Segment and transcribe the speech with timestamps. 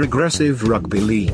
[0.00, 1.28] Progressive Rugby League.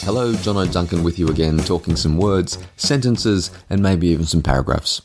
[0.00, 5.02] Hello, John O'Duncan with you again, talking some words, sentences, and maybe even some paragraphs.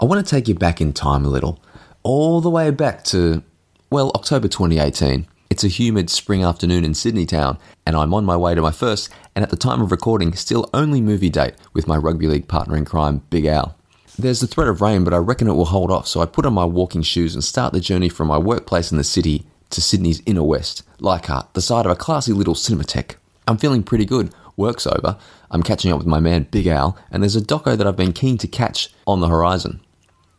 [0.00, 1.62] I want to take you back in time a little,
[2.02, 3.44] all the way back to,
[3.88, 5.28] well, October 2018.
[5.48, 8.72] It's a humid spring afternoon in Sydney town, and I'm on my way to my
[8.72, 12.48] first, and at the time of recording, still only movie date with my rugby league
[12.48, 13.76] partner in crime, Big Al.
[14.18, 16.46] There's the threat of rain, but I reckon it will hold off, so I put
[16.46, 19.80] on my walking shoes and start the journey from my workplace in the city to
[19.80, 23.14] Sydney's inner west, Leichhardt, the site of a classy little cinematheque.
[23.46, 24.32] I'm feeling pretty good.
[24.56, 25.16] Work's over.
[25.50, 28.12] I'm catching up with my man Big Al, and there's a doco that I've been
[28.12, 29.80] keen to catch on the horizon.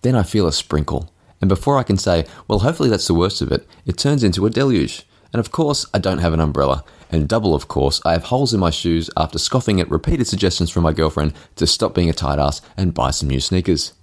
[0.02, 1.10] Then I feel a sprinkle,
[1.42, 4.46] and before I can say, well, hopefully that's the worst of it, it turns into
[4.46, 5.06] a deluge.
[5.34, 6.84] And of course, I don't have an umbrella.
[7.12, 10.70] And double, of course, I have holes in my shoes after scoffing at repeated suggestions
[10.70, 13.94] from my girlfriend to stop being a tight ass and buy some new sneakers.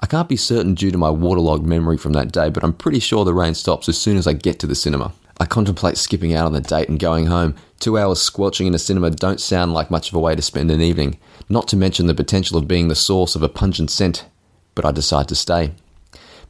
[0.00, 3.00] I can't be certain due to my waterlogged memory from that day, but I'm pretty
[3.00, 5.12] sure the rain stops as soon as I get to the cinema.
[5.38, 7.54] I contemplate skipping out on the date and going home.
[7.78, 10.70] Two hours squelching in a cinema don't sound like much of a way to spend
[10.70, 11.18] an evening,
[11.48, 14.26] not to mention the potential of being the source of a pungent scent.
[14.74, 15.72] But I decide to stay.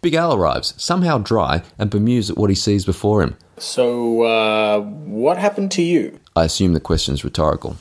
[0.01, 3.37] Big Al arrives, somehow dry, and bemused at what he sees before him.
[3.59, 6.21] So, uh, what happened to you?
[6.35, 7.77] I assume the question's rhetorical.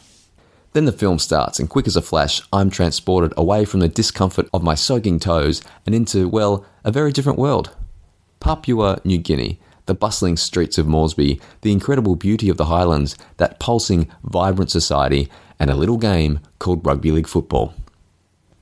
[0.73, 4.49] Then the film starts, and quick as a flash, I'm transported away from the discomfort
[4.53, 7.71] of my soaking toes and into, well, a very different world.
[8.39, 13.59] Papua New Guinea, the bustling streets of Moresby, the incredible beauty of the Highlands, that
[13.59, 17.73] pulsing, vibrant society, and a little game called rugby league football.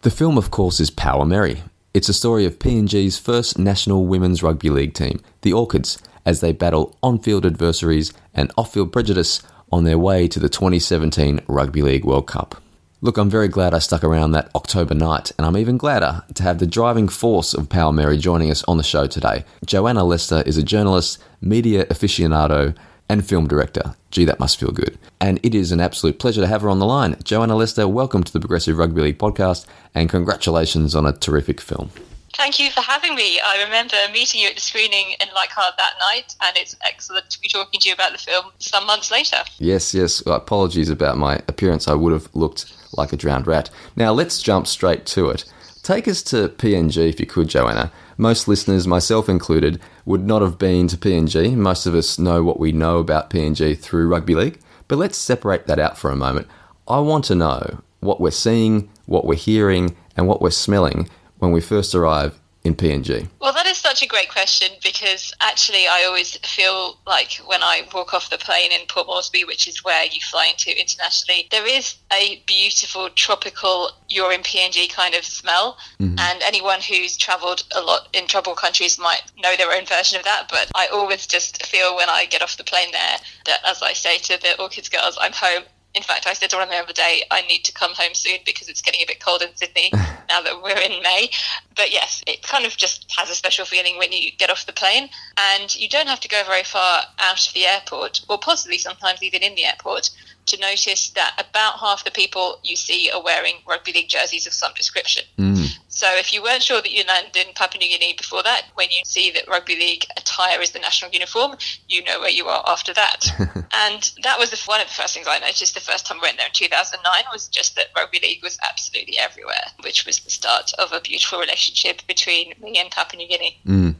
[0.01, 1.63] The film, of course, is Power Meri.
[1.93, 6.51] It's a story of PNG's first national women's rugby league team, the Orchids, as they
[6.51, 11.83] battle on field adversaries and off field prejudice on their way to the 2017 Rugby
[11.83, 12.59] League World Cup.
[13.01, 16.41] Look, I'm very glad I stuck around that October night, and I'm even gladder to
[16.41, 19.45] have the driving force of Power Meri joining us on the show today.
[19.63, 22.75] Joanna Lester is a journalist, media aficionado,
[23.13, 23.93] and film director.
[24.09, 24.97] Gee, that must feel good.
[25.21, 27.15] And it is an absolute pleasure to have her on the line.
[27.23, 31.91] Joanna Lester, welcome to the Progressive Rugby League podcast, and congratulations on a terrific film.
[32.33, 33.39] Thank you for having me.
[33.39, 37.39] I remember meeting you at the screening in Leichhardt that night, and it's excellent to
[37.39, 39.37] be talking to you about the film some months later.
[39.59, 40.23] Yes, yes.
[40.25, 41.87] Apologies about my appearance.
[41.87, 43.69] I would have looked like a drowned rat.
[43.95, 45.45] Now, let's jump straight to it.
[45.83, 47.91] Take us to PNG if you could, Joanna.
[48.17, 51.55] Most listeners, myself included, would not have been to PNG.
[51.55, 55.67] Most of us know what we know about PNG through rugby league, but let's separate
[55.67, 56.47] that out for a moment.
[56.87, 61.09] I want to know what we're seeing, what we're hearing, and what we're smelling
[61.39, 63.27] when we first arrive in PNG?
[63.39, 63.52] Well,
[63.93, 68.39] such a great question because actually, I always feel like when I walk off the
[68.39, 73.11] plane in Port Moresby, which is where you fly into internationally, there is a beautiful
[73.11, 75.77] tropical you're in PNG kind of smell.
[75.99, 76.17] Mm-hmm.
[76.17, 80.23] And anyone who's travelled a lot in tropical countries might know their own version of
[80.23, 80.47] that.
[80.49, 83.93] But I always just feel when I get off the plane there that, as I
[83.93, 85.65] say to the Orchids girls, I'm home
[85.95, 88.13] in fact, I said to one of the other day, I need to come home
[88.13, 89.91] soon because it's getting a bit cold in Sydney
[90.29, 91.29] now that we're in May.
[91.75, 94.73] But yes, it kind of just has a special feeling when you get off the
[94.73, 95.09] plane.
[95.37, 99.21] And you don't have to go very far out of the airport, or possibly sometimes
[99.21, 100.09] even in the airport,
[100.47, 104.53] to notice that about half the people you see are wearing rugby league jerseys of
[104.53, 105.23] some description.
[105.37, 105.77] Mm.
[105.93, 108.89] So if you weren't sure that you landed in Papua New Guinea before that, when
[108.89, 111.55] you see that rugby league attire is the national uniform,
[111.87, 113.25] you know where you are after that.
[113.39, 116.23] and that was the, one of the first things I noticed the first time I
[116.23, 120.31] went there in 2009 was just that rugby league was absolutely everywhere, which was the
[120.31, 123.59] start of a beautiful relationship between me and Papua New Guinea.
[123.65, 123.95] Mm.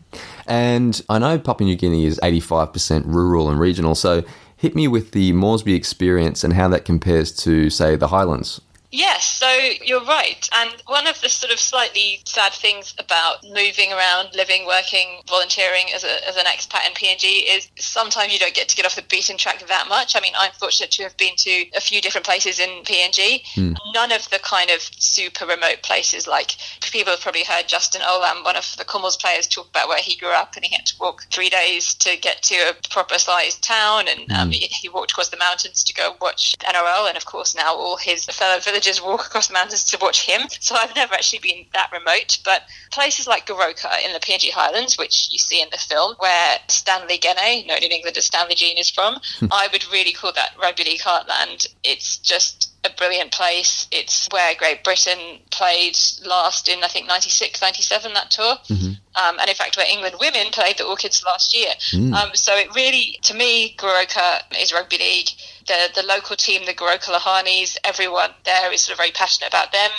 [0.48, 4.24] And I know Papua New Guinea is 85% rural and regional, so
[4.58, 8.62] hit me with the Moresby experience and how that compares to, say, the Highlands.
[8.94, 9.50] Yes, so
[9.84, 10.48] you're right.
[10.54, 15.86] And one of the sort of slightly sad things about moving around, living, working, volunteering
[15.96, 18.96] as, a, as an expat in PNG is sometimes you don't get to get off
[18.96, 20.16] the beaten track that much.
[20.16, 23.42] I mean, I'm fortunate to have been to a few different places in PNG.
[23.56, 23.76] Mm.
[23.96, 26.56] None of the kind of super remote places like
[26.92, 30.16] people have probably heard Justin Olam, one of the Commonwealth players, talk about where he
[30.18, 33.64] grew up and he had to walk three days to get to a proper sized
[33.64, 34.08] town.
[34.08, 34.54] And um, mm.
[34.54, 37.08] he, he walked across the mountains to go watch NRL.
[37.08, 40.26] And of course, now all his fellow villagers just walk across the mountains to watch
[40.26, 40.42] him.
[40.60, 42.40] So I've never actually been that remote.
[42.46, 46.58] But places like Goroka in the PNG Highlands, which you see in the film, where
[46.68, 49.20] Stanley Gene, known in England as Stanley Jean, is from,
[49.52, 51.68] I would really call that rugby league heartland.
[51.84, 53.88] It's just a brilliant place.
[53.92, 58.56] It's where Great Britain played last in, I think, 96, 97, that tour.
[58.68, 58.94] Mm-hmm.
[59.16, 61.74] Um, and in fact, where England women played the Orchids last year.
[61.92, 62.14] Mm.
[62.14, 65.30] Um, so it really, to me, Goroka is rugby league.
[65.68, 69.72] The, the local team, the Goroka Lahanis, everyone there is sort of very passionate about
[69.72, 69.90] them.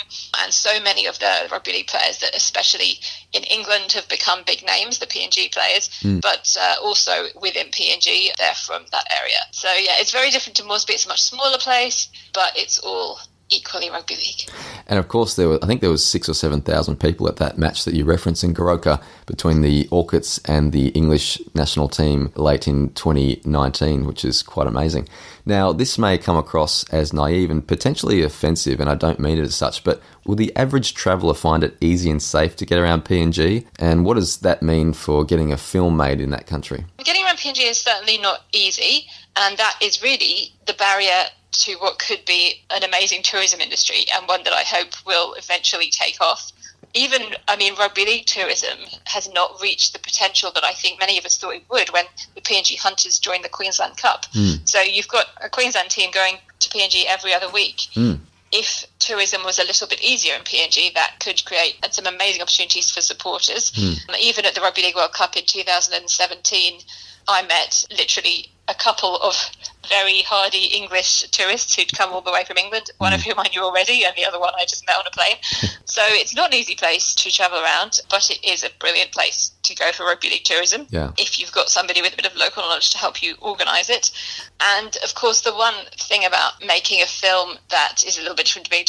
[0.41, 2.99] And so many of the rugby league players that, especially
[3.33, 5.89] in England, have become big names, the PNG players,
[6.21, 9.39] but uh, also within PNG, they're from that area.
[9.51, 10.93] So, yeah, it's very different to Moresby.
[10.93, 13.19] It's a much smaller place, but it's all
[13.49, 14.49] equally rugby league.
[14.87, 17.37] And of course, there were I think there was six or seven thousand people at
[17.37, 22.31] that match that you referenced in Goroka between the Orchids and the English national team
[22.35, 25.07] late in 2019, which is quite amazing.
[25.45, 29.43] Now, this may come across as naive and potentially offensive, and I don't mean it
[29.43, 33.05] as such, but will the average traveller find it easy and safe to get around
[33.05, 33.65] PNG?
[33.77, 36.85] And what does that mean for getting a film made in that country?
[36.97, 41.99] Getting around PNG is certainly not easy, and that is really the barrier to what
[41.99, 46.51] could be an amazing tourism industry and one that I hope will eventually take off.
[46.93, 51.17] Even, I mean, rugby league tourism has not reached the potential that I think many
[51.17, 52.05] of us thought it would when
[52.35, 54.25] the PNG Hunters joined the Queensland Cup.
[54.31, 54.63] Hmm.
[54.63, 57.81] So you've got a Queensland team going to PNG every other week.
[57.93, 58.13] Hmm.
[58.51, 62.89] If tourism was a little bit easier in PNG, that could create some amazing opportunities
[62.89, 63.71] for supporters.
[63.75, 64.15] Hmm.
[64.19, 66.79] Even at the Rugby League World Cup in 2017,
[67.27, 69.35] I met literally a couple of
[69.89, 73.29] very hardy English tourists who'd come all the way from England, one of hmm.
[73.29, 75.35] whom I knew already, and the other one I just met on a plane.
[75.85, 79.51] so it's not an easy place to travel around, but it is a brilliant place
[79.63, 81.11] to go for rugby league tourism Yeah.
[81.17, 84.11] if you've got somebody with a bit of local knowledge to help you organise it.
[84.59, 88.45] And of course, the one thing about making a film that is a little bit
[88.45, 88.85] different to being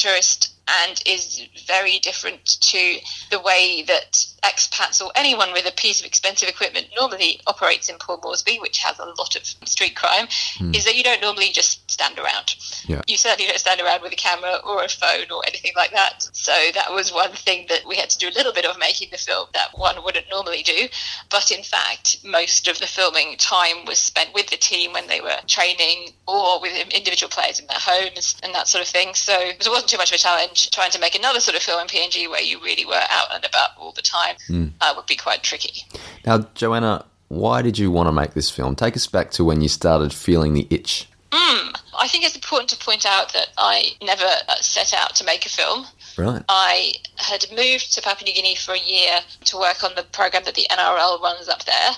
[0.69, 2.99] and is very different to
[3.31, 7.97] the way that expats or anyone with a piece of expensive equipment normally operates in
[7.99, 10.27] Port Moresby, which has a lot of street crime,
[10.59, 10.75] hmm.
[10.75, 12.55] is that you don't normally just stand around.
[12.87, 13.01] Yeah.
[13.07, 16.29] You certainly don't stand around with a camera or a phone or anything like that.
[16.33, 19.09] So that was one thing that we had to do a little bit of making
[19.11, 20.89] the film that one wouldn't normally do.
[21.31, 25.23] But in fact, most of the filming time was spent with the team when they
[25.23, 29.15] were training or with individual players in their homes and that sort of thing.
[29.15, 30.71] So it wasn't too much of a challenge.
[30.71, 33.45] Trying to make another sort of film in PNG where you really were out and
[33.45, 34.37] about all the time
[34.83, 35.83] uh, would be quite tricky.
[36.27, 38.77] Now, Joanna, why did you want to make this film?
[38.77, 41.09] Take us back to when you started feeling the itch.
[41.33, 45.47] I think it's important to point out that I never uh, set out to make
[45.47, 45.87] a film.
[46.17, 46.43] Right.
[46.49, 50.45] I had moved to Papua New Guinea for a year to work on the program
[50.45, 51.91] that the NRL runs up there.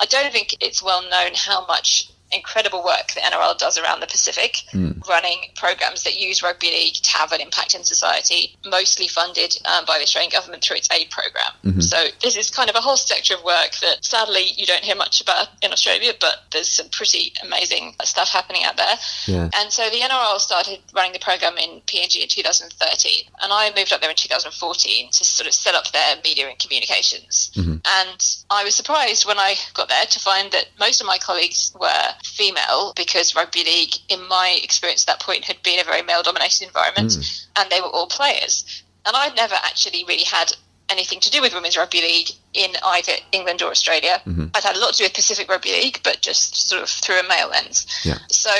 [0.00, 4.06] I don't think it's well known how much incredible work the NRL does around the
[4.06, 4.92] Pacific, hmm.
[5.08, 9.84] running programs that use rugby league to have an impact in society, mostly funded um,
[9.86, 11.52] by the Australian government through its aid program.
[11.64, 11.80] Mm-hmm.
[11.80, 14.96] So this is kind of a whole sector of work that sadly you don't hear
[14.96, 18.96] much about in Australia, but there's some pretty amazing stuff happening out there.
[19.26, 19.50] Yeah.
[19.56, 23.92] And so the NRL started running the program in PNG in 2013, and I moved
[23.92, 27.50] up there in 2014 to sort of set up their media and communications.
[27.54, 27.76] Mm-hmm.
[27.84, 31.72] And I was surprised when I got there to find that most of my colleagues
[31.80, 36.02] were female because rugby league, in my experience at that point, had been a very
[36.02, 37.60] male-dominated environment, hmm.
[37.60, 38.82] and they were all players.
[39.04, 40.52] And I'd never actually really had
[40.88, 44.20] anything to do with women's rugby league in either England or Australia.
[44.24, 44.46] Mm-hmm.
[44.54, 47.20] I'd had a lot to do with Pacific Rugby League, but just sort of through
[47.20, 47.86] a male lens.
[48.04, 48.18] Yeah.
[48.28, 48.50] So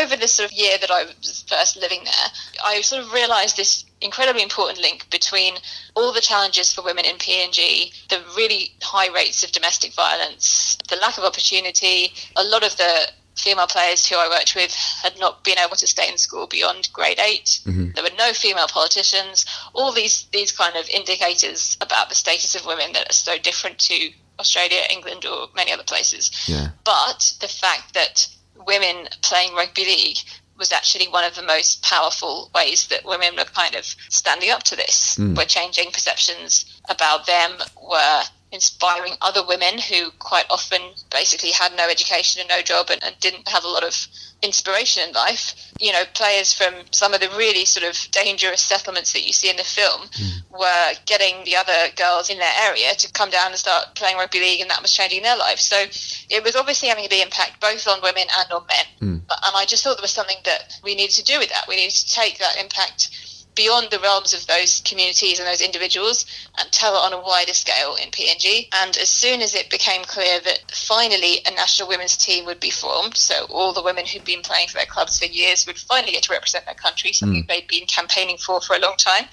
[0.00, 2.28] over this sort of year that I was first living there,
[2.64, 5.54] I sort of realised this incredibly important link between
[5.94, 10.96] all the challenges for women in PNG, the really high rates of domestic violence, the
[10.96, 15.44] lack of opportunity, a lot of the female players who I worked with had not
[15.44, 17.90] been able to stay in school beyond grade 8 mm-hmm.
[17.94, 19.44] There were no female politicians.
[19.74, 23.78] All these these kind of indicators about the status of women that are so different
[23.80, 26.30] to Australia, England, or many other places.
[26.46, 26.68] Yeah.
[26.84, 28.28] But the fact that
[28.66, 30.18] women playing rugby league
[30.58, 34.62] was actually one of the most powerful ways that women were kind of standing up
[34.64, 35.16] to this.
[35.16, 35.34] Hmm.
[35.34, 37.52] Were changing perceptions about them.
[37.82, 38.22] Were
[38.52, 43.18] inspiring other women who quite often basically had no education and no job and, and
[43.20, 44.06] didn't have a lot of
[44.42, 45.72] inspiration in life.
[45.80, 49.50] You know, players from some of the really sort of dangerous settlements that you see
[49.50, 50.58] in the film hmm.
[50.58, 54.40] were getting the other girls in their area to come down and start playing rugby
[54.40, 55.62] league, and that was changing their lives.
[55.62, 55.76] So
[56.30, 58.86] it was obviously having a big impact both on women and on men.
[59.00, 59.16] Hmm.
[59.28, 61.66] But- And I just thought there was something that we needed to do with that.
[61.68, 63.10] We needed to take that impact
[63.56, 66.26] beyond the realms of those communities and those individuals
[66.58, 68.68] and tell it on a wider scale in PNG.
[68.72, 72.70] And as soon as it became clear that finally a national women's team would be
[72.70, 76.12] formed, so all the women who'd been playing for their clubs for years would finally
[76.12, 77.48] get to represent their country, something hmm.
[77.48, 79.24] they'd been campaigning for for a long time,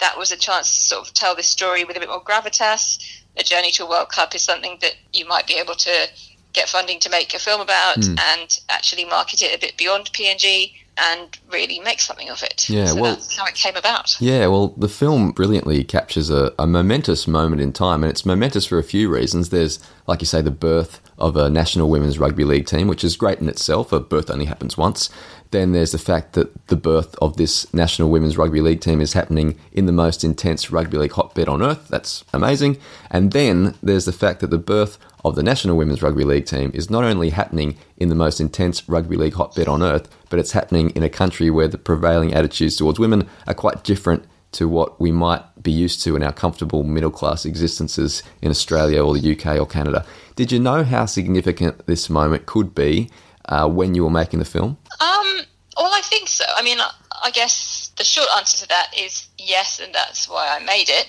[0.00, 2.98] that was a chance to sort of tell this story with a bit more gravitas.
[3.36, 6.08] A journey to a World Cup is something that you might be able to
[6.54, 8.14] get funding to make a film about hmm.
[8.18, 12.68] and actually market it a bit beyond PNG and really make something of it.
[12.68, 14.20] Yeah, so well- that's how it came about.
[14.20, 18.66] Yeah, well, the film brilliantly captures a, a momentous moment in time, and it's momentous
[18.66, 19.50] for a few reasons.
[19.50, 23.16] There's, like you say, the birth of a national women's rugby league team, which is
[23.16, 23.92] great in itself.
[23.92, 25.10] A birth only happens once.
[25.50, 29.12] Then there's the fact that the birth of this national women's rugby league team is
[29.12, 31.88] happening in the most intense rugby league hotbed on earth.
[31.88, 32.78] That's amazing.
[33.10, 36.70] And then there's the fact that the birth of the national women's rugby league team
[36.74, 40.52] is not only happening in the most intense rugby league hotbed on earth, but it's
[40.52, 45.00] happening in a country where the prevailing attitudes towards women are quite different to what
[45.00, 49.32] we might be used to in our comfortable middle class existences in Australia or the
[49.32, 50.04] UK or Canada.
[50.36, 53.10] Did you know how significant this moment could be
[53.46, 54.76] uh, when you were making the film?
[55.00, 55.40] Um,
[55.76, 56.44] well, I think so.
[56.56, 56.90] I mean, I,
[57.24, 61.08] I guess the short answer to that is yes, and that's why I made it.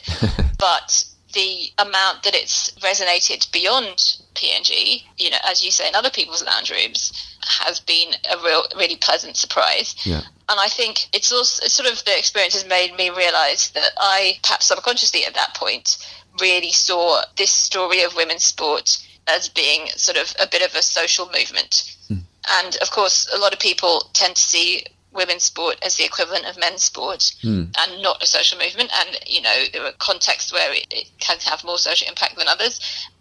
[0.57, 1.03] but
[1.33, 3.97] the amount that it's resonated beyond
[4.35, 7.11] PNG, you know, as you say, in other people's lounge rooms,
[7.43, 9.95] has been a real, really pleasant surprise.
[10.05, 10.21] Yeah.
[10.49, 13.91] And I think it's also it's sort of the experience has made me realise that
[13.97, 15.97] I, perhaps subconsciously at that point,
[16.39, 20.81] really saw this story of women's sport as being sort of a bit of a
[20.81, 21.95] social movement.
[22.07, 22.19] Hmm.
[22.61, 26.45] And of course, a lot of people tend to see women's sport as the equivalent
[26.45, 27.63] of men's sport hmm.
[27.77, 28.91] and not a social movement.
[28.93, 32.47] And, you know, there are contexts where it, it can have more social impact than
[32.47, 32.79] others.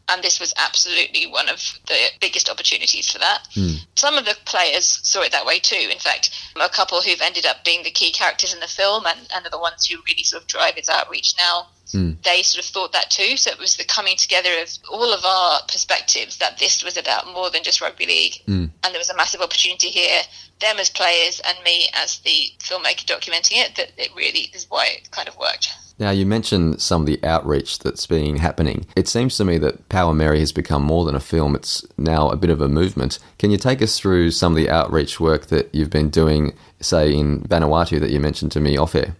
[0.09, 3.49] And this was absolutely one of the biggest opportunities for that.
[3.53, 3.75] Hmm.
[3.97, 5.89] Some of the players saw it that way too.
[5.91, 9.19] In fact, a couple who've ended up being the key characters in the film and,
[9.35, 12.13] and are the ones who really sort of drive its outreach now hmm.
[12.25, 13.37] they sort of thought that too.
[13.37, 17.33] So it was the coming together of all of our perspectives that this was about
[17.33, 18.35] more than just rugby league.
[18.47, 18.67] Hmm.
[18.85, 20.23] And there was a massive opportunity here,
[20.61, 24.87] them as players and me as the filmmaker documenting it, that it really is why
[24.87, 25.71] it kind of worked.
[25.99, 28.87] Now, you mentioned some of the outreach that's been happening.
[28.95, 32.29] It seems to me that Power Meri has become more than a film, it's now
[32.29, 33.19] a bit of a movement.
[33.39, 37.15] Can you take us through some of the outreach work that you've been doing, say,
[37.15, 39.17] in Vanuatu that you mentioned to me off air?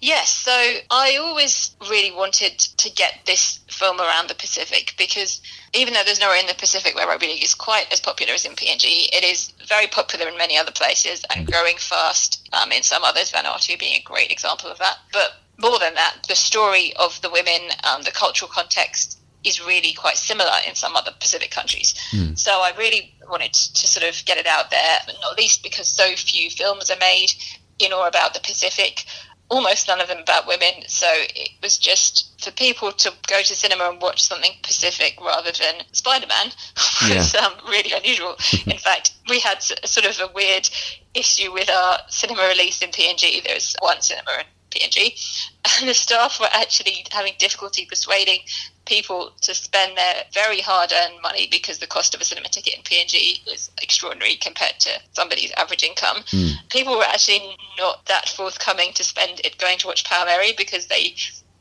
[0.00, 0.52] Yes, so
[0.90, 5.40] I always really wanted to get this film around the Pacific because
[5.72, 8.44] even though there's nowhere in the Pacific where rugby league is quite as popular as
[8.44, 12.84] in PNG, it is very popular in many other places and growing fast um, in
[12.84, 14.98] some others, Vanuatu being a great example of that.
[15.12, 19.92] But more than that, the story of the women, um, the cultural context is really
[19.92, 21.94] quite similar in some other Pacific countries.
[22.34, 26.14] So I really wanted to sort of get it out there, not least because so
[26.16, 27.32] few films are made
[27.78, 29.04] in or about the Pacific
[29.50, 30.72] almost none of them about women.
[30.86, 35.50] So it was just for people to go to cinema and watch something Pacific rather
[35.52, 36.52] than Spider Man
[37.16, 38.36] was um, really unusual.
[38.66, 40.68] in fact, we had sort of a weird
[41.14, 43.42] issue with our cinema release in PNG.
[43.44, 48.40] There's one cinema in PNG, and the staff were actually having difficulty persuading
[48.88, 52.74] people to spend their very hard earned money because the cost of a cinema ticket
[52.74, 56.24] in PNG is extraordinary compared to somebody's average income.
[56.30, 56.52] Hmm.
[56.70, 60.86] People were actually not that forthcoming to spend it going to watch Power Meri because
[60.86, 61.14] they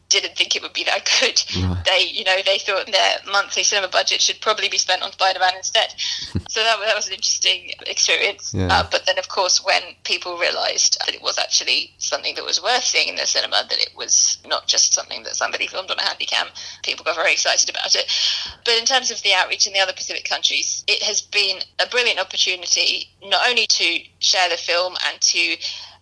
[0.10, 1.42] didn't think it would be that good.
[1.56, 1.86] Right.
[1.86, 5.40] They, you know, they thought their monthly cinema budget should probably be spent on Spider
[5.40, 5.94] Man instead.
[6.50, 8.54] so that, that was an interesting experience.
[8.54, 8.68] Yeah.
[8.72, 12.62] Uh, but then, of course, when people realised that it was actually something that was
[12.62, 15.98] worth seeing in the cinema, that it was not just something that somebody filmed on
[15.98, 16.48] a handycam,
[16.84, 18.12] people got very excited about it.
[18.66, 21.88] But in terms of the outreach in the other Pacific countries, it has been a
[21.88, 25.56] brilliant opportunity not only to share the film and to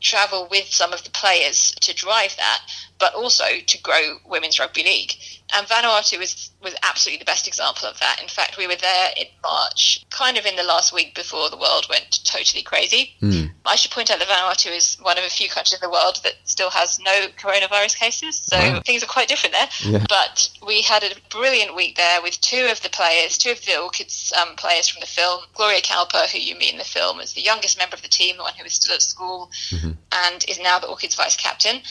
[0.06, 2.62] travel with some of the players to drive that,
[3.00, 5.14] but also to grow women's rugby league.
[5.54, 8.20] And Vanuatu was, was absolutely the best example of that.
[8.22, 11.58] In fact, we were there in March, kind of in the last week before the
[11.58, 13.12] world went totally crazy.
[13.66, 16.20] I should point out that Vanuatu is one of a few countries in the world
[16.24, 18.82] that still has no coronavirus cases, so Wow.
[18.86, 19.70] things are quite different there.
[19.84, 20.06] Yeah.
[20.10, 23.80] But we had a brilliant week there with two of the players, two of the
[23.80, 25.42] Orchids um, players from the film.
[25.54, 28.38] Gloria Kaupa, who you meet in the film, is the youngest member of the team,
[28.38, 29.52] the one who is still at school,
[30.12, 31.82] and is now the Orchids vice captain.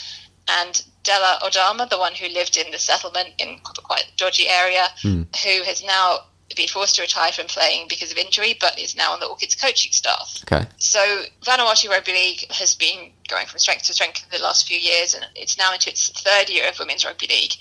[0.48, 4.88] And Della Odama, the one who lived in the settlement in quite a dodgy area,
[5.02, 5.22] hmm.
[5.44, 6.20] who has now
[6.56, 9.54] been forced to retire from playing because of injury, but is now on the Orchids
[9.54, 10.44] coaching staff.
[10.44, 10.66] Okay.
[10.78, 11.00] So
[11.42, 15.14] Vanuatu Rugby League has been going from strength to strength in the last few years,
[15.14, 17.52] and it's now into its third year of women's rugby league.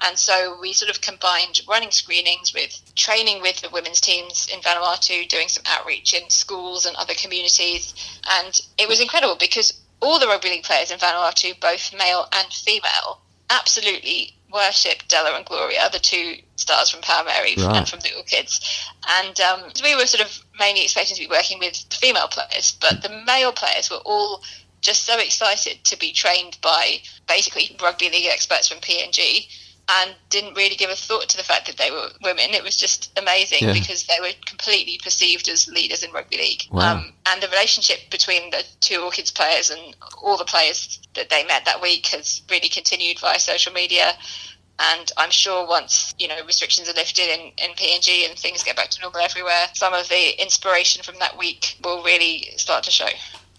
[0.00, 4.60] And so we sort of combined running screenings with training with the women's teams in
[4.60, 7.94] Vanuatu, doing some outreach in schools and other communities,
[8.30, 12.52] and it was incredible because all the rugby league players in Vanuatu, both male and
[12.52, 17.76] female, absolutely worship Della and Gloria, the two stars from Power Meri Right.
[17.76, 18.60] and from the Orchids.
[19.08, 22.76] And um, we were sort of mainly expecting to be working with the female players,
[22.80, 24.42] but the male players were all
[24.80, 29.46] just so excited to be trained by basically rugby league experts from PNG.
[29.98, 32.50] And didn't really give a thought to the fact that they were women.
[32.50, 33.72] It was just amazing Yeah.
[33.72, 36.62] because they were completely perceived as leaders in rugby league.
[36.70, 36.92] Wow.
[36.96, 41.44] Um, and the relationship between the two Orchids players and all the players that they
[41.44, 44.12] met that week has really continued via social media.
[44.78, 48.76] And I'm sure once you know restrictions are lifted in, in PNG and things get
[48.76, 52.90] back to normal everywhere, some of the inspiration from that week will really start to
[52.90, 53.08] show.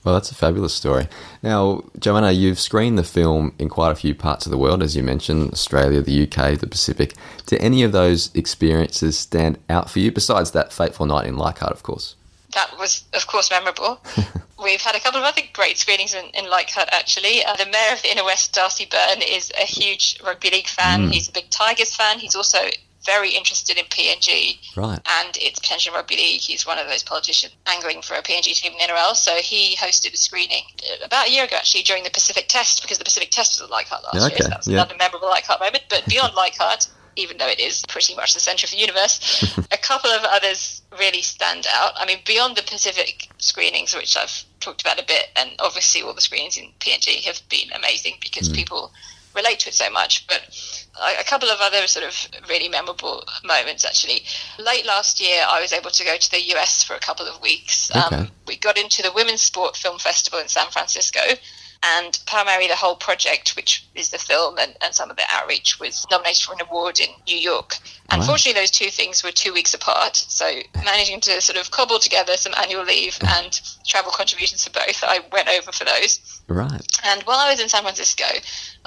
[0.04, 1.08] Well, that's a fabulous story.
[1.44, 4.96] Now, Joanna, you've screened the film in quite a few parts of the world, as
[4.96, 7.14] you mentioned Australia, the UK, the Pacific.
[7.46, 11.72] Do any of those experiences stand out for you, besides that fateful night in Leichhardt,
[11.72, 12.16] of course?
[12.54, 14.04] that was, of course, memorable.
[14.64, 17.44] We've had a couple of other great screenings in, in Leichhardt, actually.
[17.44, 21.10] Uh, the mayor of the Inner West, Darcy Byrne, is a huge rugby league fan.
[21.10, 22.20] He's a big Tigers fan.
[22.20, 22.60] He's also
[23.06, 25.00] very interested in PNG Right.
[25.22, 26.42] and its potential in rugby league.
[26.42, 29.16] He's one of those politicians angling for a PNG team in NRL.
[29.16, 32.82] So he hosted a screening uh, about a year ago, actually, during the Pacific Test,
[32.82, 34.38] because the Pacific Test was at Leichhardt last Okay, year.
[34.44, 34.74] So that was yeah.
[34.76, 35.84] another memorable Leichhardt moment.
[35.90, 39.78] But beyond Leichhardt, even though it is pretty much the centre of the universe, a
[39.78, 41.94] couple of others really stand out.
[41.98, 46.14] I mean, beyond the Pacific screenings, which I've talked about a bit, and obviously all
[46.14, 48.94] the screenings in PNG have been amazing because people
[49.36, 50.28] relate to it so much.
[50.28, 50.42] But
[51.20, 54.24] a couple of other sort of really memorable moments actually.
[54.60, 57.42] Late last year, I was able to go to the US for a couple of
[57.42, 57.92] weeks.
[57.96, 58.16] Okay.
[58.16, 61.22] Um, we got into the Women's Sport Film Festival in San Francisco.
[61.84, 65.80] And primarily the whole project, which is the film and, and some of the outreach,
[65.80, 67.78] was nominated for an award in New York.
[68.12, 70.16] Unfortunately, those two things were two weeks apart.
[70.16, 75.04] So, managing to sort of cobble together some annual leave and travel contributions for both,
[75.04, 76.42] I went over for those.
[76.48, 76.86] Right.
[77.04, 78.26] And while I was in San Francisco,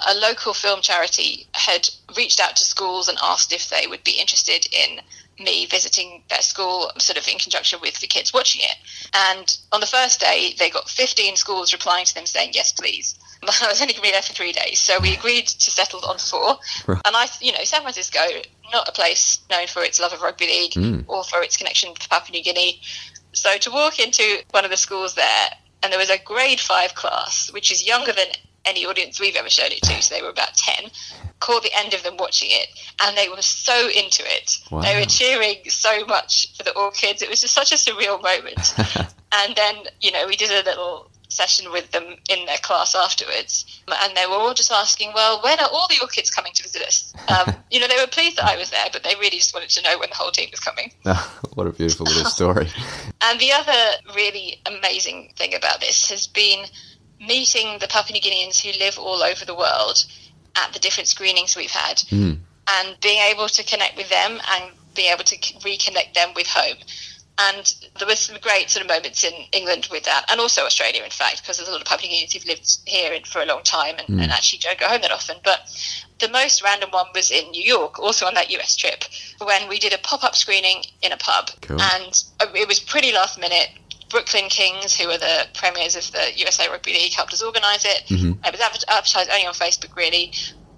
[0.07, 4.21] a local film charity had reached out to schools and asked if they would be
[4.21, 5.01] interested in
[5.39, 8.77] me visiting their school, sort of in conjunction with the kids watching it.
[9.13, 13.19] And on the first day, they got 15 schools replying to them saying, yes, please.
[13.45, 15.71] But I was only going to be there for three days, so we agreed to
[15.71, 16.57] settle on four.
[16.87, 17.03] Right.
[17.05, 18.21] And I, you know, San Francisco,
[18.73, 21.01] not a place known for its love of rugby league hmm.
[21.09, 22.81] or for its connection to Papua New Guinea.
[23.33, 25.49] So to walk into one of the schools there,
[25.83, 28.29] and there was a grade five class, which is younger than
[28.65, 30.91] any audience we've ever shown it to, so they were about 10,
[31.41, 32.69] caught the end of them watching it,
[33.03, 34.59] and they were so into it.
[34.71, 34.81] Wow.
[34.81, 37.23] They were cheering so much for the Orchids.
[37.23, 38.75] It was just such a surreal moment.
[39.33, 43.83] and then, you know, we did a little session with them in their class afterwards,
[44.03, 46.83] and they were all just asking, well, when are all the Orchids coming to visit
[46.83, 47.13] us?
[47.29, 49.71] Um, you know, they were pleased that I was there, but they really just wanted
[49.71, 50.93] to know when the whole team was coming.
[51.55, 52.69] what a beautiful little story.
[53.21, 56.65] And the other really amazing thing about this has been
[57.27, 60.05] meeting the Papua New Guineans who live all over the world
[60.57, 62.03] at the different screenings we've had
[62.69, 66.77] and being able to connect with them and being able to reconnect them with home.
[67.37, 71.03] And there was some great sort of moments in England with that, and also Australia,
[71.03, 73.45] in fact, because there's a lot of Papua New Guineans who've lived here for a
[73.45, 75.37] long time and, and actually don't go home that often.
[75.43, 75.69] But
[76.21, 79.05] the most random one was in New York, also on that US trip,
[79.43, 81.51] when we did a pop up screening in a pub.
[81.61, 81.81] Cool.
[81.81, 83.69] And uh, it was pretty last minute.
[84.15, 88.05] Brooklyn Kings, who are the premiers of the USA Rugby League, helped us organise it.
[88.47, 90.33] It was advertised only on Facebook, really.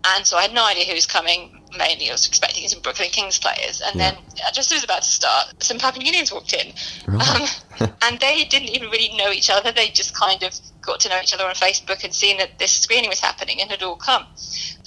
[0.07, 1.63] And so I had no idea who was coming.
[1.77, 3.83] Mainly, I was expecting some Brooklyn Kings players.
[3.85, 6.55] And then, uh, just as it was about to start, some Papua New Guineans walked
[6.55, 6.73] in.
[7.07, 7.61] Right.
[7.79, 9.71] Um, and they didn't even really know each other.
[9.71, 12.73] They just kind of got to know each other on Facebook and seen that this
[12.73, 14.25] screening was happening and had all come.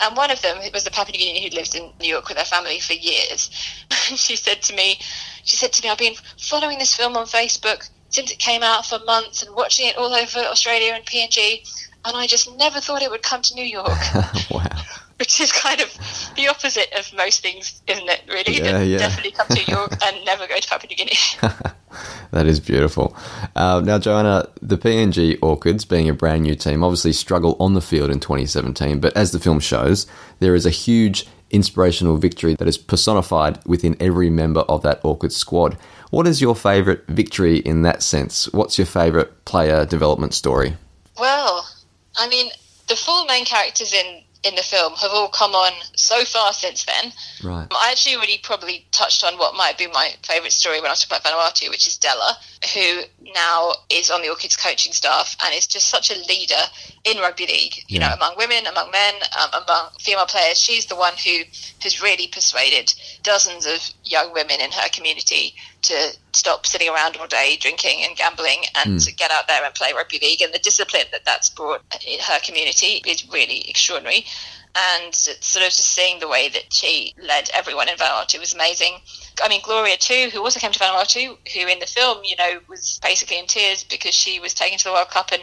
[0.02, 2.40] And one of them was a Papua New Guinean who'd lived in New York with
[2.40, 3.52] her family for years.
[4.10, 4.98] And she said to me,
[5.44, 8.86] she said to me, I've been following this film on Facebook since it came out
[8.86, 11.68] for months and watching it all over Australia and PNG.
[12.06, 13.90] And I just never thought it would come to New York,
[14.52, 14.64] wow.
[15.18, 15.94] which is kind of
[16.36, 18.22] the opposite of most things, isn't it?
[18.28, 18.98] Really, Yeah, yeah.
[19.00, 21.18] definitely come to New York and never go to Papua New Guinea.
[22.32, 23.18] That is beautiful.
[23.56, 27.82] Uh, now, Joanna, the PNG Orchids, being a brand new team, obviously struggle on the
[27.82, 30.06] field in 2017, but as the film shows,
[30.40, 35.32] there is a huge inspirational victory that is personified within every member of that Orchid
[35.32, 35.78] squad.
[36.10, 38.52] What is your favourite victory in that sense?
[38.54, 40.76] What's your favourite player development story?
[41.20, 41.68] Well,
[42.18, 42.52] I mean,
[42.88, 46.86] the full main characters in in the film have all come on so far since
[46.86, 47.12] then.
[47.44, 47.68] Right.
[47.72, 51.04] I actually already probably touched on what might be my favourite story when I was
[51.04, 52.38] talking about Vanuatu, which is Della,
[52.74, 53.02] who
[53.34, 56.62] now is on the Orchids coaching staff and is just such a leader
[57.04, 57.76] in rugby league.
[57.88, 58.10] You Yeah.
[58.10, 60.60] know, among women, among men, um, among female players.
[60.62, 61.44] She's the one who
[61.82, 67.28] has really persuaded dozens of young women in her community to stop sitting around all
[67.28, 68.98] day drinking and gambling and hmm.
[68.98, 70.42] to get out there and play rugby league.
[70.42, 74.26] And the discipline that that's brought in her community is really extraordinary.
[74.76, 79.00] And sort of just seeing the way that she led everyone in Vanuatu was amazing.
[79.42, 82.60] I mean, Gloria too, who also came to Vanuatu, who in the film, you know,
[82.68, 85.42] was basically in tears because she was taken to the World Cup and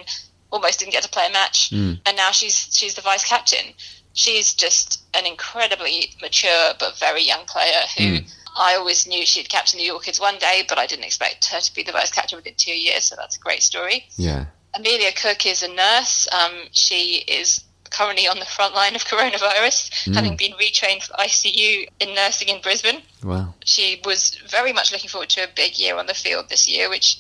[0.50, 1.94] almost didn't get to play a match, hmm.
[2.06, 3.74] and now she's she's the vice captain.
[4.12, 8.26] she's just an incredibly mature but very young player who hmm.
[8.56, 11.74] I always knew she'd captain the Orchids one day, but I didn't expect her to
[11.74, 13.04] be the vice captain within two years.
[13.04, 14.06] So that's a great story.
[14.16, 14.46] Yeah.
[14.74, 16.28] Amelia Kuk is a nurse.
[16.32, 21.88] Um, she is currently on the front line of coronavirus, having been retrained for ICU
[22.00, 23.02] in nursing in Brisbane.
[23.22, 23.54] Wow.
[23.64, 26.90] She was very much looking forward to a big year on the field this year,
[26.90, 27.18] which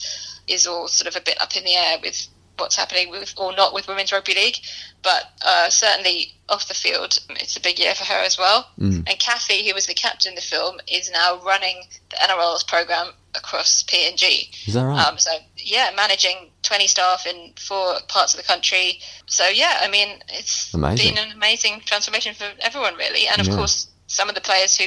[0.48, 2.26] is all sort of a bit up in the air with
[2.58, 4.56] what's happening with or not with women's rugby league.
[5.02, 8.68] But uh, certainly off the field, it's a big year for her as well.
[8.78, 13.12] And Kathy, who was the captain in the film, is now running the NRL's program
[13.34, 14.48] across PNG.
[14.66, 15.06] Is that right?
[15.06, 19.00] Um, so yeah, managing 20 staff in four parts of the country.
[19.26, 21.14] So yeah, I mean, it's Amazing.
[21.14, 23.26] been an amazing transformation for everyone really.
[23.28, 23.56] And of Yeah.
[23.56, 24.86] course, some of the players who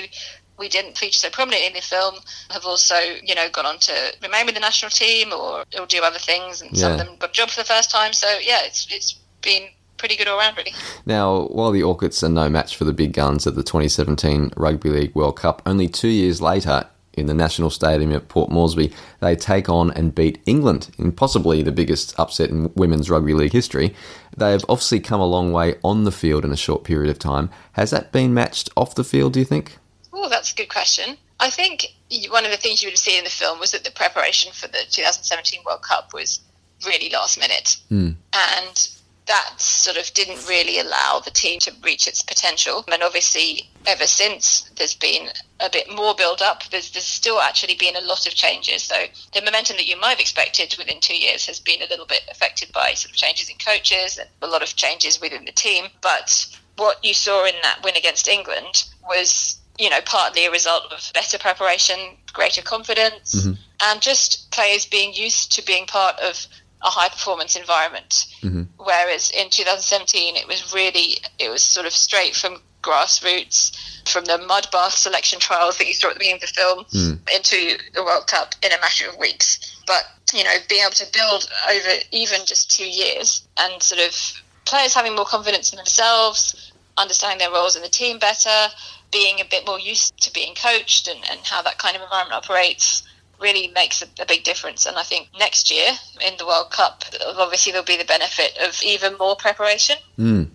[0.60, 2.16] we didn't feature so prominently in the film
[2.52, 6.02] have also, you know, gone on to remain with the national team or, or do
[6.04, 6.62] other things.
[6.62, 8.14] And some of them got jobs for the first time.
[8.14, 10.74] So yeah, it's it's been pretty good all round really.
[11.06, 14.90] Now, while the Orchids are no match for the big guns at the 2017 Rugby
[14.90, 19.36] League World Cup, only two years later, in the National Stadium at Port Moresby, they
[19.36, 23.94] take on and beat England in possibly the biggest upset in women's rugby league history.
[24.36, 27.50] They've obviously come a long way on the field in a short period of time.
[27.74, 29.78] Has that been matched off the field, do you think?
[30.22, 31.18] Oh, that's a good question.
[31.40, 31.96] I think
[32.30, 34.52] one of the things you would have seen in the film was that the preparation
[34.52, 36.42] for the 2017 World Cup was
[36.86, 37.78] really last minute.
[37.88, 38.12] Hmm.
[38.34, 38.90] And
[39.28, 42.84] that sort of didn't really allow the team to reach its potential.
[42.92, 45.30] And obviously, ever since, there's been
[45.62, 46.64] a bit more build up.
[46.70, 48.84] There's, there's still actually been a lot of changes.
[48.84, 48.96] So
[49.34, 52.24] the momentum that you might have expected within two years has been a little bit
[52.30, 55.86] affected by sort of changes in coaches and a lot of changes within the team.
[56.02, 60.92] But what you saw in that win against England was you know, partly a result
[60.92, 61.98] of better preparation,
[62.34, 63.54] greater confidence, mm-hmm.
[63.84, 66.46] and just players being used to being part of
[66.82, 68.28] a high performance environment.
[68.42, 68.64] Mm-hmm.
[68.78, 73.76] Whereas in 2017, it was really, it was sort of straight from grassroots,
[74.08, 76.86] from the mud bath selection trials that you saw at the beginning of the film
[76.86, 77.36] mm.
[77.36, 79.82] into the World Cup in a matter of weeks.
[79.88, 84.44] But, you know, being able to build over even just two years and sort of
[84.66, 88.68] players having more confidence in themselves, understanding their roles in the team better,
[89.12, 92.44] being a bit more used to being coached and, and how that kind of environment
[92.44, 93.04] operates
[93.42, 94.86] really makes a, a big difference.
[94.86, 95.92] And I think next year
[96.26, 97.04] in the World Cup,
[97.38, 99.96] obviously there'll be the benefit of even more preparation,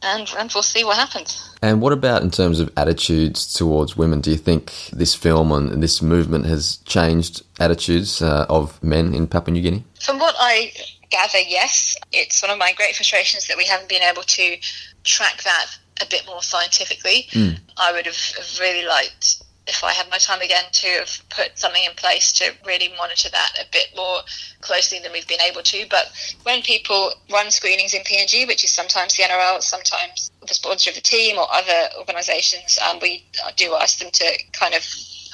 [0.03, 1.57] and, and we'll see what happens.
[1.63, 4.21] And what about in terms of attitudes towards women?
[4.21, 9.27] Do you think this film and this movement has changed attitudes uh, of men in
[9.27, 9.85] Papua New Guinea?
[10.01, 10.73] From what I
[11.11, 11.97] gather, yes.
[12.13, 14.57] It's one of my great frustrations that we haven't been able to
[15.05, 15.67] track that
[16.01, 17.29] a bit more scientifically.
[17.77, 21.59] I would have, have really liked, if I had my time again, to have put
[21.59, 24.19] something in place to really monitor that a bit more
[24.61, 25.87] closely than we've been able to.
[25.89, 30.91] But when people run screenings in PNG, which is sometimes the NRL, sometimes the sponsor
[30.91, 33.25] of the team or other organisations, um, we
[33.57, 34.85] do ask them to kind of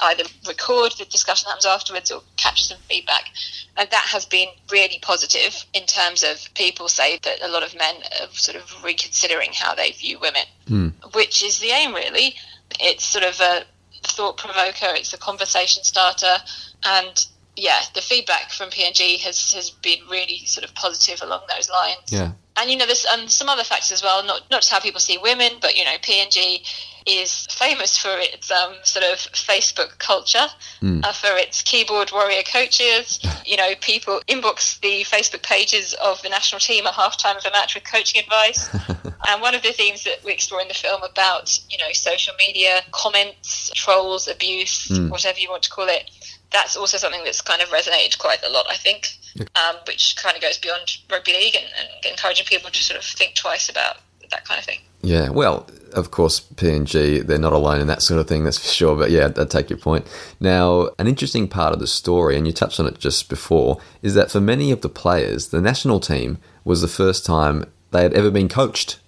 [0.03, 3.31] either record the discussion that happens afterwards or capture some feedback.
[3.77, 7.75] And that has been really positive in terms of people say that a lot of
[7.75, 10.89] men are sort of reconsidering how they view women, hmm.
[11.13, 12.35] which is the aim, really.
[12.79, 13.65] It's sort of a
[14.03, 16.37] thought provoker, it's a conversation starter.
[16.85, 21.69] And yeah, the feedback from PNG has, has been really sort of positive along those
[21.69, 21.99] lines.
[22.09, 22.33] Yeah.
[22.57, 25.01] and you know there's um, some other factors as well not not just how people
[25.01, 26.61] see women but you know png
[27.07, 30.47] is famous for its um, sort of facebook culture
[30.83, 33.19] uh, for its keyboard warrior coaches.
[33.47, 37.51] You know people inbox the facebook pages of the national team at halftime of a
[37.51, 38.69] match with coaching advice.
[39.29, 42.35] And one of the themes that we explore in the film about you know social
[42.39, 46.11] media comments trolls abuse whatever you want to call it
[46.53, 49.09] that's also something that's kind of resonated quite a lot i think
[49.57, 53.05] um, which kind of goes beyond rugby league and, and encouraging people to sort of
[53.05, 53.99] think twice about
[54.31, 54.79] that kind of thing.
[55.03, 58.69] Yeah, well, of course, PNG, they're not alone in that sort of thing, that's for
[58.69, 58.97] sure.
[58.97, 60.07] But yeah, I take your point.
[60.39, 64.15] Now, an interesting part of the story, and you touched on it just before, is
[64.15, 68.15] that for many of the players, the national team was the first time they had
[68.15, 69.01] ever been coached.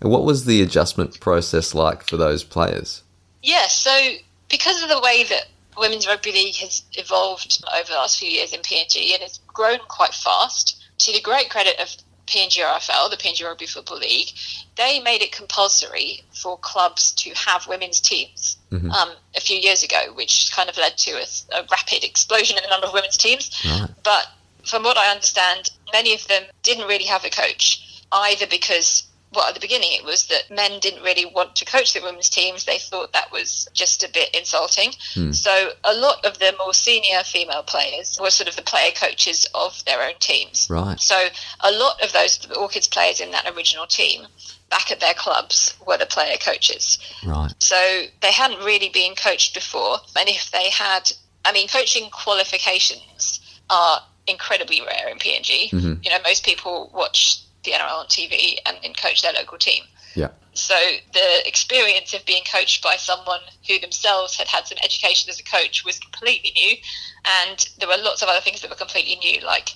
[0.00, 3.02] And what was the adjustment process like for those players?
[3.42, 4.14] Yeah, so
[4.48, 8.52] because of the way that women's rugby league has evolved over the last few years
[8.52, 11.94] in PNG and it's grown quite fast, to the great credit of
[12.26, 14.28] PNG RFL, the PNG Rugby Football League,
[14.76, 20.12] they made it compulsory for clubs to have women's teams um, a few years ago,
[20.14, 23.50] which kind of led to a, a rapid explosion in the number of women's teams.
[23.64, 23.88] Right.
[24.02, 24.26] But
[24.66, 29.46] from what I understand, many of them didn't really have a coach, either because well,
[29.46, 32.64] at the beginning, it was that men didn't really want to coach the women's teams.
[32.64, 34.92] They thought that was just a bit insulting.
[35.14, 35.32] Hmm.
[35.32, 39.46] So a lot of the more senior female players were sort of the player coaches
[39.54, 40.68] of their own teams.
[40.70, 41.00] Right.
[41.00, 41.28] So
[41.60, 44.26] a lot of those Orchids players in that original team
[44.70, 46.98] back at their clubs were the player coaches.
[47.24, 47.52] Right.
[47.58, 49.98] So they hadn't really been coached before.
[50.18, 51.12] And if they had,
[51.44, 55.70] I mean, coaching qualifications are incredibly rare in PNG.
[55.70, 56.02] Mm-hmm.
[56.02, 59.84] You know, most people watch the NRL on TV and then coach their local team.
[60.14, 60.28] Yeah.
[60.52, 60.74] So
[61.12, 65.42] the experience of being coached by someone who themselves had had some education as a
[65.42, 66.76] coach was completely new,
[67.24, 69.70] and there were lots of other things that were completely new, like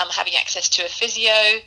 [0.00, 1.60] um, having access to a physio,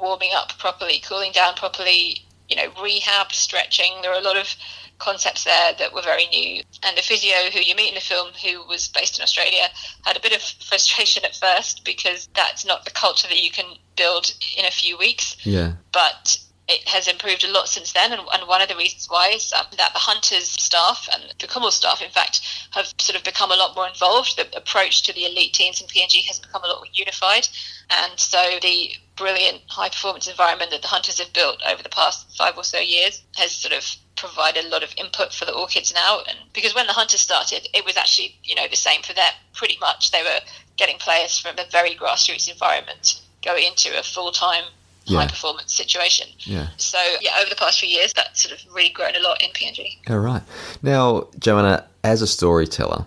[0.00, 4.02] warming up properly, cooling down properly, you know, rehab, stretching.
[4.02, 4.54] There were a lot of
[5.00, 6.62] concepts there that were very new.
[6.84, 9.66] And the physio who you meet in the film, who was based in Australia,
[10.04, 13.66] had a bit of frustration at first because that's not the culture that you can
[13.96, 15.72] build in a few weeks Yeah.
[15.92, 18.12] but it has improved a lot since then.
[18.12, 21.48] And, and one of the reasons why is um, that the Hunters staff and the
[21.48, 24.36] Kumul staff, in fact, have sort of become a lot more involved.
[24.36, 27.48] The approach to the elite teams in PNG has become a lot more unified.
[27.90, 32.36] And so the brilliant high performance environment that the Hunters have built over the past
[32.38, 33.84] five or so years has sort of
[34.20, 36.20] provided a lot of input for the Orchids now.
[36.28, 39.32] And because when the Hunters started, it was actually, you know, the same for them
[39.54, 40.10] pretty much.
[40.10, 40.40] They were
[40.76, 44.64] getting players from a very grassroots environment going into a full time
[45.04, 45.20] Yeah.
[45.20, 46.28] high performance situation.
[46.40, 46.68] Yeah.
[46.76, 49.50] So yeah, over the past few years, that's sort of really grown a lot in
[49.50, 49.98] PNG.
[50.08, 50.42] All right.
[50.82, 53.06] Now, Joanna, as a storyteller,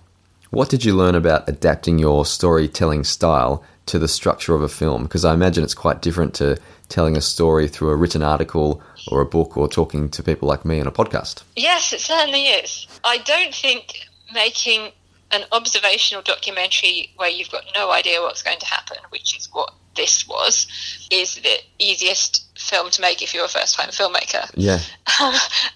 [0.50, 5.04] what did you learn about adapting your storytelling style to the structure of a film?
[5.04, 6.58] Because I imagine it's quite different to
[6.90, 10.66] telling a story through a written article or a book or talking to people like
[10.66, 11.44] me on a podcast.
[11.56, 12.88] Yes, it certainly is.
[13.04, 14.92] I don't think making
[15.32, 19.74] an observational documentary where you've got no idea what's going to happen, which is what
[19.96, 20.68] this was,
[21.12, 24.50] is the easiest film to make if you're a first time filmmaker.
[24.56, 24.80] Yeah.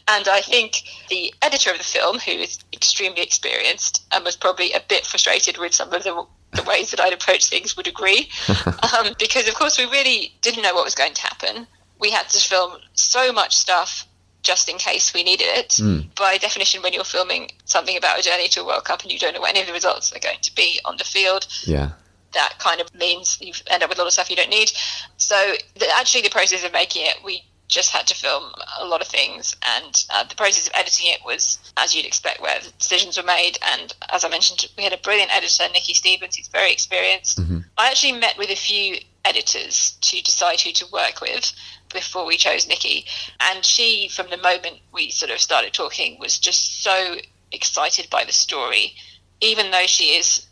[0.07, 4.73] and I think the editor of the film, who is extremely experienced and was probably
[4.73, 8.29] a bit frustrated with some of the, the ways that I'd approach things, would agree.
[8.67, 11.67] um, because, of course, we really didn't know what was going to happen.
[11.99, 14.05] We had to film so much stuff
[14.43, 15.77] just in case we needed it.
[16.15, 19.19] By definition, when you're filming something about a journey to a World Cup and you
[19.19, 21.89] don't know what any of the results are going to be on the field, Yeah.
[22.33, 24.71] that kind of means you end up with a lot of stuff you don't need.
[25.17, 29.01] So the, actually, the process of making it, we just had to film a lot
[29.01, 32.71] of things, and uh, the process of editing it was as you'd expect, where the
[32.79, 33.57] decisions were made.
[33.73, 37.39] And as I mentioned, we had a brilliant editor, Nikki Stevens, who's very experienced.
[37.77, 41.51] I actually met with a few editors to decide who to work with
[41.93, 43.05] before we chose Nikki,
[43.39, 47.15] and she, from the moment we sort of started talking, was just so
[47.51, 48.93] excited by the story,
[49.41, 50.45] even though she is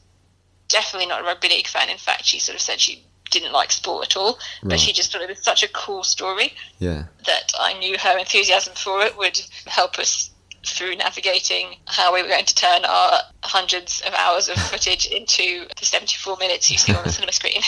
[0.69, 1.89] definitely not a rugby league fan.
[1.89, 4.69] In fact, she sort of said she didn't like sport at all, Right.
[4.71, 7.03] but she just thought it was such a cool story Yeah.
[7.25, 10.29] that I knew her enthusiasm for it would help us
[10.67, 15.65] through navigating how we were going to turn our hundreds of hours of footage into
[15.77, 17.61] the 74 minutes you see on the cinema screen.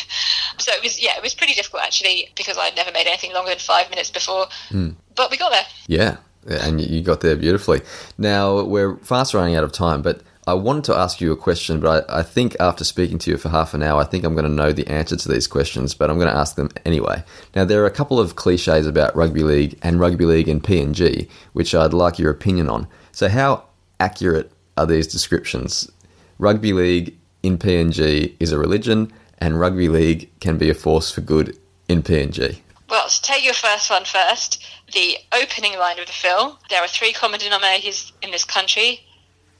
[0.57, 3.51] So it was, yeah, it was pretty difficult actually because I'd never made anything longer
[3.51, 4.47] than five minutes before.
[4.69, 4.91] Hmm.
[5.15, 5.65] But we got there.
[5.87, 7.81] Yeah, and you got there beautifully.
[8.17, 11.81] Now we're fast running out of time, but I wanted to ask you a question,
[11.81, 14.33] but I, I think after speaking to you for half an hour, I think I'm
[14.33, 17.21] going to know the answer to these questions, but I'm going to ask them anyway.
[17.53, 21.29] Now there are a couple of cliches about rugby league and rugby league in PNG,
[21.51, 22.87] which I'd like your opinion on.
[23.11, 23.65] So how
[23.99, 25.91] accurate are these descriptions?
[26.39, 31.19] Rugby league in PNG is a religion, and rugby league can be a force for
[31.19, 31.57] good
[31.89, 32.59] in PNG.
[32.89, 36.87] Well, to take your first one first, the opening line of the film, there are
[36.87, 39.01] three common denominators in this country.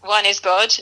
[0.02, 0.74] One is God,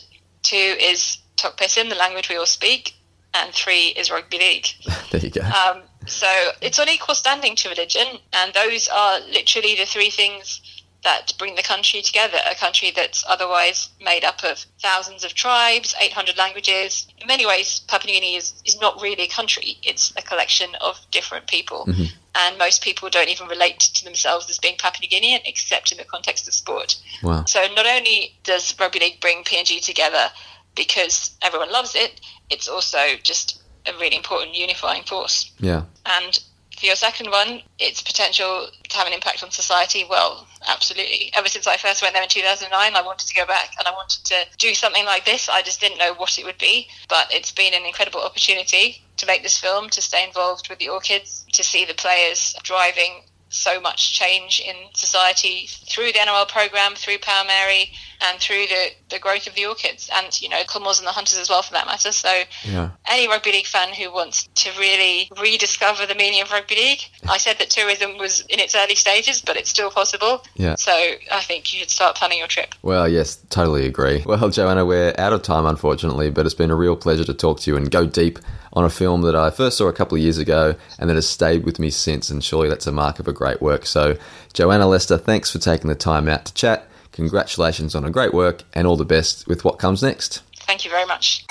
[0.43, 2.93] two is Tok Pisin, the language we all speak,
[3.33, 4.67] and three is rugby league.
[5.11, 5.41] There you go.
[5.41, 6.27] Um, so
[6.61, 10.61] it's on equal standing to religion, and those are literally the three things
[11.05, 12.37] that bring the country together.
[12.49, 17.07] A country that's otherwise made up of thousands of tribes, 800 languages.
[17.19, 20.69] In many ways, Papua New Guinea is, is not really a country, it's a collection
[20.81, 21.85] of different people.
[21.87, 22.03] Mm-hmm.
[22.37, 25.97] And most people don't even relate to themselves as being Papua New Guinean, except in
[25.97, 26.97] the context of sport.
[27.23, 27.45] Wow.
[27.45, 30.29] So not only does rugby league bring PNG together
[30.75, 35.51] because everyone loves it, it's also just a really important unifying force.
[35.59, 35.83] Yeah.
[36.05, 36.39] And
[36.85, 41.31] your second one, its potential to have an impact on society, well, absolutely.
[41.33, 43.91] Ever since I first went there in 2009, I wanted to go back and I
[43.91, 45.49] wanted to do something like this.
[45.49, 49.25] I just didn't know what it would be, but it's been an incredible opportunity to
[49.25, 53.23] make this film, to stay involved with the Orchids, to see the players driving
[53.55, 57.89] so much change in society through the NRL program, through Power Meri,
[58.21, 61.37] and through the, the growth of the Orchids and, you know, Kumuls and the Hunters
[61.37, 62.11] as well for that matter.
[62.11, 62.91] So Yeah.
[63.07, 67.37] any rugby league fan who wants to really rediscover the meaning of rugby league, I
[67.37, 70.43] said that tourism was in its early stages, but it's still possible.
[70.55, 70.75] Yeah.
[70.75, 70.91] So
[71.31, 72.73] I think you should start planning your trip.
[72.81, 74.23] Well, yes, totally agree.
[74.25, 77.59] Well, Joanna, we're out of time, unfortunately, but it's been a real pleasure to talk
[77.61, 78.39] to you and go deep
[78.75, 81.27] on a film that I first saw a couple of years ago and that has
[81.27, 83.85] stayed with me since, and surely that's a mark of a great work.
[83.85, 84.17] So,
[84.53, 86.87] Joanna Lester, thanks for taking the time out to chat.
[87.11, 90.41] Congratulations on a great work and all the best with what comes next.
[90.67, 91.45] Thank you very much.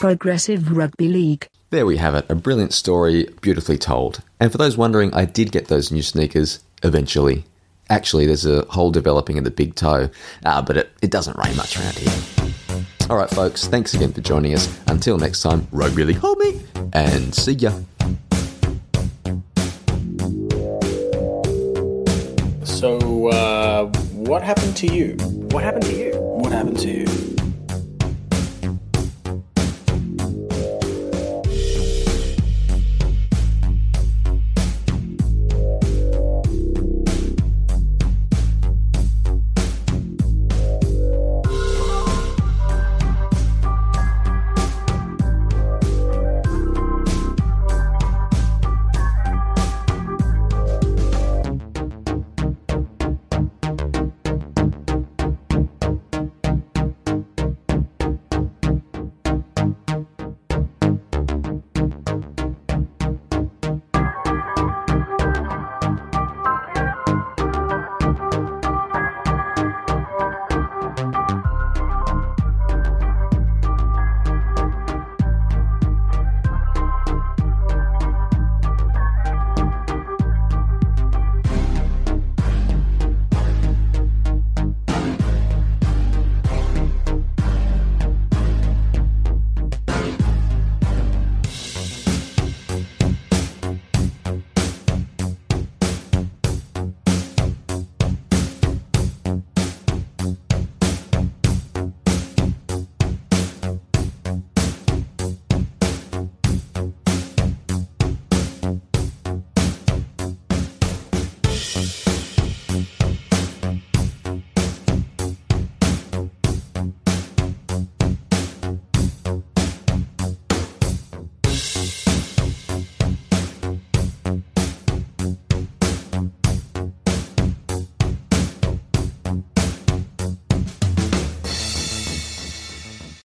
[0.00, 1.46] Progressive Rugby League.
[1.68, 4.22] There we have it, a brilliant story, beautifully told.
[4.40, 7.44] And for those wondering, I did get those new sneakers eventually.
[7.90, 10.08] Actually, there's a hole developing in the big toe,
[10.46, 12.12] ah, but it, it doesn't rain much around here.
[13.10, 14.74] All right, folks, thanks again for joining us.
[14.86, 16.62] Until next time, rugby league hold me,
[16.94, 17.70] and see ya.
[22.64, 23.84] So, uh,
[24.14, 25.16] what happened to you?
[25.50, 26.12] What happened to you?
[26.14, 27.39] What happened to you?